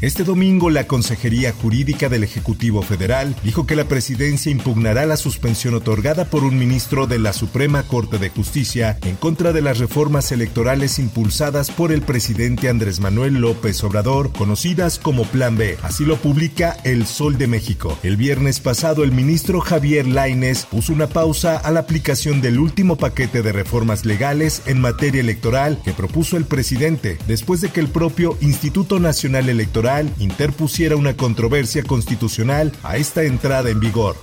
Este 0.00 0.24
domingo, 0.24 0.70
la 0.70 0.86
Consejería 0.86 1.52
Jurídica 1.52 2.08
del 2.08 2.24
Ejecutivo 2.24 2.80
Federal 2.80 3.36
dijo 3.44 3.66
que 3.66 3.76
la 3.76 3.84
presidencia 3.84 4.50
impugnará 4.50 5.04
la 5.04 5.18
suspensión 5.18 5.74
otorgada 5.74 6.24
por 6.24 6.42
un 6.42 6.58
ministro 6.58 7.06
de 7.06 7.18
la 7.18 7.34
Suprema 7.34 7.82
Corte 7.82 8.16
de 8.16 8.30
Justicia 8.30 8.96
en 9.02 9.16
contra 9.16 9.52
de 9.52 9.60
las 9.60 9.76
reformas 9.76 10.32
electorales 10.32 10.98
impulsadas 10.98 11.70
por 11.70 11.92
el 11.92 12.00
presidente 12.00 12.70
Andrés 12.70 12.98
Manuel 12.98 13.34
López 13.42 13.84
Obrador, 13.84 14.32
conocidas 14.32 14.98
como 14.98 15.24
Plan 15.24 15.58
B. 15.58 15.76
Así 15.82 16.06
lo 16.06 16.16
publica 16.16 16.78
El 16.82 17.04
Sol 17.04 17.36
de 17.36 17.46
México. 17.46 17.98
El 18.02 18.16
viernes 18.16 18.58
pasado, 18.58 19.04
el 19.04 19.12
ministro 19.12 19.60
Javier 19.60 20.06
Laines 20.06 20.64
puso 20.64 20.94
una 20.94 21.08
pausa 21.08 21.58
a 21.58 21.70
la 21.72 21.80
aplicación 21.80 22.40
del 22.40 22.58
último 22.58 22.96
paquete 22.96 23.42
de 23.42 23.52
reformas 23.52 24.06
legales 24.06 24.62
en 24.64 24.80
materia 24.80 25.20
electoral 25.20 25.78
que 25.84 25.92
propuso 25.92 26.38
el 26.38 26.46
presidente, 26.46 27.18
después 27.28 27.60
de 27.60 27.68
que 27.68 27.80
el 27.80 27.88
propio 27.88 28.38
Instituto 28.40 28.98
Nacional 28.98 29.50
Electoral 29.50 29.89
interpusiera 30.18 30.96
una 30.96 31.16
controversia 31.16 31.82
constitucional 31.82 32.72
a 32.82 32.96
esta 32.96 33.24
entrada 33.24 33.70
en 33.70 33.80
vigor. 33.80 34.16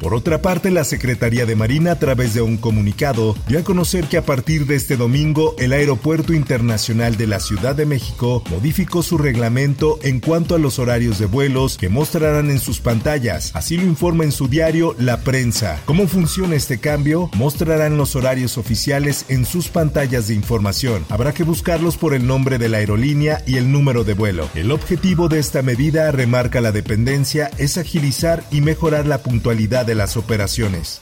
Por 0.00 0.14
otra 0.14 0.42
parte, 0.42 0.70
la 0.70 0.84
Secretaría 0.84 1.46
de 1.46 1.56
Marina, 1.56 1.92
a 1.92 1.98
través 1.98 2.34
de 2.34 2.42
un 2.42 2.58
comunicado, 2.58 3.34
dio 3.48 3.58
a 3.58 3.64
conocer 3.64 4.04
que 4.06 4.18
a 4.18 4.24
partir 4.24 4.66
de 4.66 4.76
este 4.76 4.96
domingo, 4.96 5.54
el 5.58 5.72
Aeropuerto 5.72 6.34
Internacional 6.34 7.16
de 7.16 7.26
la 7.26 7.40
Ciudad 7.40 7.74
de 7.74 7.86
México 7.86 8.42
modificó 8.50 9.02
su 9.02 9.16
reglamento 9.16 9.98
en 10.02 10.20
cuanto 10.20 10.54
a 10.54 10.58
los 10.58 10.78
horarios 10.78 11.18
de 11.18 11.26
vuelos 11.26 11.78
que 11.78 11.88
mostrarán 11.88 12.50
en 12.50 12.58
sus 12.58 12.80
pantallas. 12.80 13.50
Así 13.54 13.76
lo 13.76 13.84
informa 13.84 14.24
en 14.24 14.32
su 14.32 14.48
diario 14.48 14.94
La 14.98 15.20
Prensa. 15.20 15.80
¿Cómo 15.86 16.06
funciona 16.08 16.56
este 16.56 16.78
cambio? 16.78 17.30
Mostrarán 17.34 17.96
los 17.96 18.16
horarios 18.16 18.58
oficiales 18.58 19.24
en 19.28 19.46
sus 19.46 19.68
pantallas 19.68 20.28
de 20.28 20.34
información. 20.34 21.06
Habrá 21.08 21.32
que 21.32 21.42
buscarlos 21.42 21.96
por 21.96 22.12
el 22.12 22.26
nombre 22.26 22.58
de 22.58 22.68
la 22.68 22.78
aerolínea 22.78 23.42
y 23.46 23.56
el 23.56 23.72
número 23.72 24.04
de 24.04 24.14
vuelo. 24.14 24.48
El 24.54 24.72
objetivo 24.72 25.28
de 25.28 25.38
esta 25.38 25.62
medida, 25.62 26.10
remarca 26.12 26.60
la 26.60 26.72
dependencia, 26.72 27.50
es 27.56 27.78
agilizar 27.78 28.44
y 28.50 28.60
mejorar 28.60 29.06
la 29.06 29.18
puntualidad 29.18 29.85
de 29.86 29.94
las 29.94 30.16
operaciones. 30.16 31.00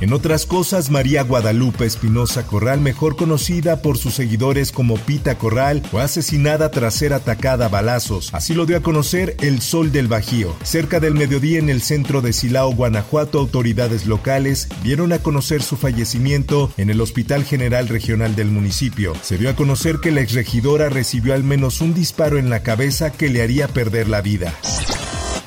En 0.00 0.12
otras 0.12 0.46
cosas, 0.46 0.90
María 0.90 1.24
Guadalupe 1.24 1.84
Espinosa 1.84 2.46
Corral, 2.46 2.80
mejor 2.80 3.16
conocida 3.16 3.82
por 3.82 3.98
sus 3.98 4.14
seguidores 4.14 4.70
como 4.70 4.96
Pita 4.96 5.38
Corral, 5.38 5.82
fue 5.90 6.02
asesinada 6.02 6.70
tras 6.70 6.94
ser 6.94 7.12
atacada 7.12 7.66
a 7.66 7.68
balazos. 7.68 8.32
Así 8.32 8.54
lo 8.54 8.64
dio 8.64 8.76
a 8.76 8.80
conocer 8.80 9.34
El 9.40 9.60
Sol 9.60 9.90
del 9.90 10.06
Bajío. 10.06 10.54
Cerca 10.62 11.00
del 11.00 11.14
mediodía 11.14 11.58
en 11.58 11.68
el 11.68 11.82
centro 11.82 12.20
de 12.20 12.32
Silao, 12.32 12.72
Guanajuato, 12.74 13.40
autoridades 13.40 14.06
locales 14.06 14.68
dieron 14.84 15.12
a 15.12 15.18
conocer 15.18 15.62
su 15.62 15.76
fallecimiento 15.76 16.70
en 16.76 16.90
el 16.90 17.00
Hospital 17.00 17.44
General 17.44 17.88
Regional 17.88 18.36
del 18.36 18.52
municipio. 18.52 19.14
Se 19.22 19.36
dio 19.36 19.50
a 19.50 19.56
conocer 19.56 19.98
que 19.98 20.12
la 20.12 20.20
exregidora 20.20 20.90
recibió 20.90 21.34
al 21.34 21.42
menos 21.42 21.80
un 21.80 21.92
disparo 21.92 22.38
en 22.38 22.50
la 22.50 22.62
cabeza 22.62 23.10
que 23.10 23.30
le 23.30 23.42
haría 23.42 23.66
perder 23.66 24.08
la 24.08 24.20
vida. 24.20 24.54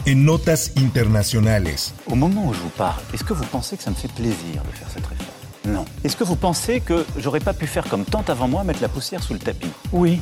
En 0.07 0.15
notas 0.25 0.71
internacionales. 0.77 1.75
Au 2.07 2.15
moment 2.15 2.47
où 2.47 2.53
je 2.53 2.59
vous 2.59 2.69
parle, 2.69 2.99
est-ce 3.13 3.23
que 3.23 3.33
vous 3.33 3.45
pensez 3.45 3.77
que 3.77 3.83
ça 3.83 3.91
me 3.91 3.95
fait 3.95 4.11
plaisir 4.11 4.63
de 4.63 4.75
faire 4.75 4.87
cette 4.91 5.05
réforme 5.05 5.29
Non. 5.65 5.85
Est-ce 6.03 6.15
que 6.17 6.23
vous 6.23 6.35
pensez 6.35 6.79
que 6.81 7.05
j'aurais 7.17 7.39
pas 7.39 7.53
pu 7.53 7.67
faire 7.67 7.87
comme 7.87 8.03
tant 8.03 8.23
avant 8.27 8.47
moi, 8.47 8.63
mettre 8.63 8.81
la 8.81 8.89
poussière 8.89 9.21
sous 9.21 9.33
le 9.33 9.39
tapis 9.39 9.69
Oui. 9.91 10.19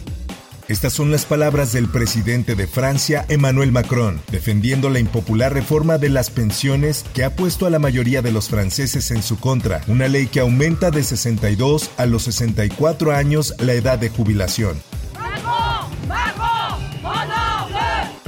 Estas 0.67 0.93
son 0.93 1.09
las 1.09 1.25
palabras 1.25 1.71
del 1.71 1.87
presidente 1.87 2.55
de 2.55 2.67
Francia, 2.67 3.25
Emmanuel 3.29 3.71
Macron, 3.71 4.19
defendiendo 4.31 4.89
la 4.89 4.99
impopular 4.99 5.51
reforma 5.51 5.97
de 5.97 6.09
las 6.09 6.29
pensiones 6.29 7.05
que 7.13 7.23
ha 7.23 7.35
puesto 7.35 7.65
a 7.65 7.69
la 7.69 7.79
mayoría 7.79 8.21
de 8.21 8.31
los 8.31 8.49
franceses 8.49 9.09
en 9.11 9.23
su 9.23 9.39
contra, 9.39 9.81
una 9.87 10.07
ley 10.07 10.27
que 10.27 10.41
aumenta 10.41 10.91
de 10.91 11.03
62 11.03 11.89
a 11.97 12.05
los 12.05 12.23
64 12.23 13.13
años 13.13 13.55
la 13.59 13.73
edad 13.73 13.97
de 13.97 14.09
jubilación. 14.09 14.79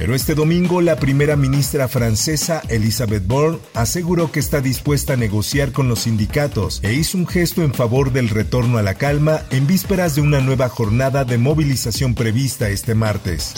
Pero 0.02 0.16
este 0.16 0.34
domingo 0.34 0.80
la 0.80 0.96
primera 0.96 1.36
ministra 1.36 1.86
francesa, 1.86 2.60
Elisabeth 2.68 3.24
Borne, 3.24 3.60
aseguró 3.72 4.32
que 4.32 4.40
está 4.40 4.60
dispuesta 4.60 5.12
a 5.12 5.16
negociar 5.16 5.70
con 5.70 5.88
los 5.88 6.00
sindicatos 6.00 6.80
e 6.82 6.92
hizo 6.92 7.16
un 7.16 7.28
gesto 7.28 7.62
en 7.62 7.72
favor 7.72 8.10
del 8.12 8.28
retorno 8.28 8.78
a 8.78 8.82
la 8.82 8.94
calma 8.94 9.42
en 9.50 9.68
vísperas 9.68 10.16
de 10.16 10.22
una 10.22 10.40
nueva 10.40 10.68
jornada 10.68 11.24
de 11.24 11.38
movilización 11.38 12.16
prevista 12.16 12.68
este 12.68 12.96
martes. 12.96 13.54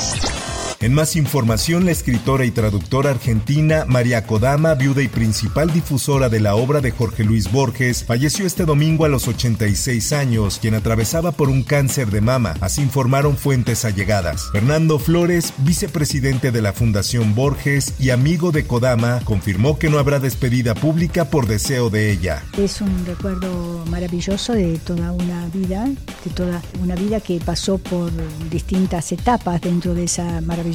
En 0.85 0.93
más 0.93 1.17
información, 1.17 1.87
la 1.87 1.93
escritora 1.93 2.45
y 2.45 2.51
traductora 2.51 3.09
argentina 3.09 3.87
María 3.89 4.27
Kodama, 4.27 4.75
viuda 4.75 5.01
y 5.01 5.09
principal 5.09 5.73
difusora 5.73 6.29
de 6.29 6.41
la 6.41 6.57
obra 6.57 6.83
de 6.83 6.91
Jorge 6.91 7.25
Luis 7.25 7.51
Borges, 7.51 8.05
falleció 8.05 8.45
este 8.45 8.67
domingo 8.67 9.07
a 9.07 9.09
los 9.09 9.27
86 9.27 10.13
años, 10.13 10.59
quien 10.61 10.75
atravesaba 10.75 11.33
por 11.33 11.49
un 11.49 11.63
cáncer 11.63 12.11
de 12.11 12.21
mama, 12.21 12.53
así 12.61 12.83
informaron 12.83 13.39
fuentes 13.39 13.87
allegadas. 13.87 14.51
Fernando 14.53 14.99
Flores, 14.99 15.55
vicepresidente 15.57 16.53
de 16.53 16.61
la 16.61 16.75
Fundación 16.75 17.35
Borges 17.35 17.95
y 17.99 18.11
amigo 18.11 18.53
de 18.53 18.67
Kodama, 18.67 19.21
confirmó 19.25 19.79
que 19.79 19.89
no 19.89 19.99
habrá 19.99 20.19
despedida 20.19 20.75
pública 20.75 21.31
por 21.31 21.47
deseo 21.47 21.89
de 21.89 22.13
ella. 22.13 22.45
Es 22.59 22.83
un 22.83 23.07
recuerdo 23.07 23.87
maravilloso 23.89 24.53
de 24.53 24.77
toda 24.81 25.13
una 25.13 25.47
vida, 25.47 25.87
de 25.87 26.31
toda 26.35 26.61
una 26.83 26.95
vida 26.95 27.21
que 27.21 27.41
pasó 27.43 27.79
por 27.79 28.13
distintas 28.51 29.13
etapas 29.13 29.63
dentro 29.63 29.95
de 29.95 30.05
esa 30.05 30.43
maravillosa 30.43 30.74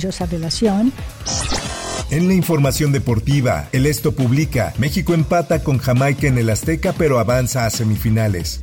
En 2.12 2.28
la 2.28 2.34
información 2.34 2.92
deportiva, 2.92 3.70
el 3.72 3.86
Esto 3.86 4.14
publica, 4.14 4.74
México 4.80 5.14
empata 5.14 5.64
con 5.64 5.78
Jamaica 5.78 6.28
en 6.28 6.38
el 6.40 6.50
Azteca 6.50 6.94
pero 6.98 7.20
avanza 7.20 7.66
a 7.66 7.70
semifinales. 7.70 8.60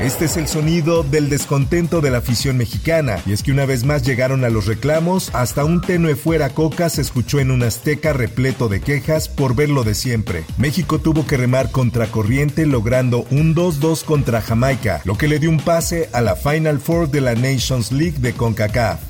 Este 0.00 0.26
es 0.26 0.36
el 0.36 0.46
sonido 0.46 1.02
del 1.04 1.30
descontento 1.30 2.02
de 2.02 2.10
la 2.10 2.18
afición 2.18 2.58
mexicana, 2.58 3.18
y 3.24 3.32
es 3.32 3.42
que 3.42 3.50
una 3.50 3.64
vez 3.64 3.84
más 3.84 4.02
llegaron 4.02 4.44
a 4.44 4.50
los 4.50 4.66
reclamos, 4.66 5.30
hasta 5.32 5.64
un 5.64 5.80
tenue 5.80 6.16
fuera 6.16 6.50
coca 6.50 6.90
se 6.90 7.00
escuchó 7.00 7.40
en 7.40 7.50
un 7.50 7.62
azteca 7.62 8.12
repleto 8.12 8.68
de 8.68 8.80
quejas 8.80 9.28
por 9.28 9.54
ver 9.54 9.70
lo 9.70 9.84
de 9.84 9.94
siempre. 9.94 10.44
México 10.58 10.98
tuvo 10.98 11.26
que 11.26 11.38
remar 11.38 11.70
contra 11.70 12.08
corriente 12.08 12.66
logrando 12.66 13.24
un 13.30 13.54
2-2 13.54 14.04
contra 14.04 14.42
Jamaica, 14.42 15.00
lo 15.04 15.16
que 15.16 15.28
le 15.28 15.38
dio 15.38 15.48
un 15.48 15.60
pase 15.60 16.10
a 16.12 16.20
la 16.20 16.36
Final 16.36 16.78
Four 16.78 17.10
de 17.10 17.22
la 17.22 17.34
Nations 17.34 17.90
League 17.90 18.18
de 18.18 18.34
CONCACAF. 18.34 19.00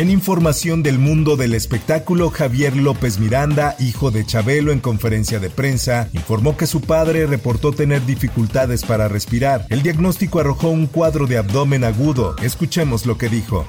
En 0.00 0.08
información 0.08 0.82
del 0.82 0.98
mundo 0.98 1.36
del 1.36 1.52
espectáculo, 1.52 2.30
Javier 2.30 2.74
López 2.74 3.18
Miranda, 3.18 3.76
hijo 3.78 4.10
de 4.10 4.24
Chabelo 4.24 4.72
en 4.72 4.80
conferencia 4.80 5.38
de 5.40 5.50
prensa, 5.50 6.08
informó 6.14 6.56
que 6.56 6.66
su 6.66 6.80
padre 6.80 7.26
reportó 7.26 7.72
tener 7.72 8.06
dificultades 8.06 8.82
para 8.82 9.08
respirar. 9.08 9.66
El 9.68 9.82
diagnóstico 9.82 10.40
arrojó 10.40 10.70
un 10.70 10.86
cuadro 10.86 11.26
de 11.26 11.36
abdomen 11.36 11.84
agudo. 11.84 12.34
Escuchemos 12.42 13.04
lo 13.04 13.18
que 13.18 13.28
dijo. 13.28 13.66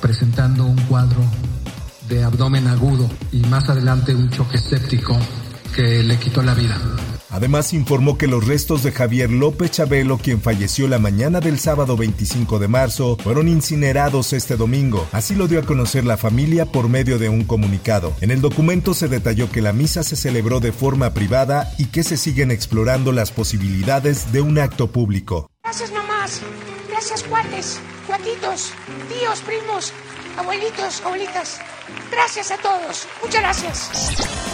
Presentando 0.00 0.64
un 0.64 0.80
cuadro 0.82 1.24
de 2.08 2.22
abdomen 2.22 2.68
agudo 2.68 3.10
y 3.32 3.40
más 3.40 3.68
adelante 3.68 4.14
un 4.14 4.30
choque 4.30 4.58
séptico 4.58 5.18
que 5.74 6.04
le 6.04 6.16
quitó 6.20 6.40
la 6.44 6.54
vida. 6.54 6.78
Además 7.34 7.72
informó 7.72 8.16
que 8.16 8.28
los 8.28 8.46
restos 8.46 8.84
de 8.84 8.92
Javier 8.92 9.28
López 9.28 9.72
Chabelo, 9.72 10.18
quien 10.18 10.40
falleció 10.40 10.86
la 10.86 11.00
mañana 11.00 11.40
del 11.40 11.58
sábado 11.58 11.96
25 11.96 12.60
de 12.60 12.68
marzo, 12.68 13.16
fueron 13.24 13.48
incinerados 13.48 14.32
este 14.32 14.56
domingo. 14.56 15.04
Así 15.10 15.34
lo 15.34 15.48
dio 15.48 15.58
a 15.58 15.64
conocer 15.64 16.04
la 16.04 16.16
familia 16.16 16.66
por 16.66 16.88
medio 16.88 17.18
de 17.18 17.28
un 17.28 17.42
comunicado. 17.42 18.12
En 18.20 18.30
el 18.30 18.40
documento 18.40 18.94
se 18.94 19.08
detalló 19.08 19.50
que 19.50 19.62
la 19.62 19.72
misa 19.72 20.04
se 20.04 20.14
celebró 20.14 20.60
de 20.60 20.70
forma 20.70 21.12
privada 21.12 21.74
y 21.76 21.86
que 21.86 22.04
se 22.04 22.16
siguen 22.16 22.52
explorando 22.52 23.10
las 23.10 23.32
posibilidades 23.32 24.30
de 24.30 24.40
un 24.40 24.56
acto 24.60 24.92
público. 24.92 25.50
Gracias 25.64 25.90
mamás, 25.90 26.40
gracias 26.88 27.24
cuates, 27.24 27.80
cuatitos, 28.06 28.70
tíos, 29.08 29.40
primos, 29.40 29.92
abuelitos, 30.38 31.02
abuelitas. 31.04 31.58
Gracias 32.12 32.52
a 32.52 32.58
todos. 32.58 33.08
Muchas 33.20 33.40
gracias. 33.40 34.53